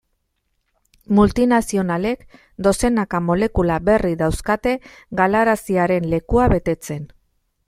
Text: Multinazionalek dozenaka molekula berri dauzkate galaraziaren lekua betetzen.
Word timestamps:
Multinazionalek 1.17 2.23
dozenaka 2.69 3.21
molekula 3.27 3.77
berri 3.91 4.13
dauzkate 4.25 4.77
galaraziaren 5.21 6.13
lekua 6.17 6.53
betetzen. 6.57 7.11